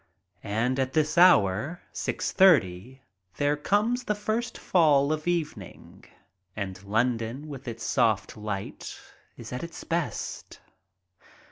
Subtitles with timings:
[0.43, 3.03] And at this hour, six thirty,
[3.37, 6.05] there comes the first fall of evening
[6.55, 8.99] and London with its soft light
[9.37, 10.59] is at its best.